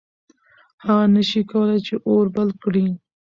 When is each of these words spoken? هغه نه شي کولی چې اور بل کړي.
هغه 0.85 1.05
نه 1.15 1.21
شي 1.29 1.41
کولی 1.51 1.79
چې 1.87 1.95
اور 2.09 2.25
بل 2.35 2.49
کړي. 2.63 2.87